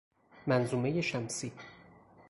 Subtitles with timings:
[0.47, 1.51] منظومه شمسی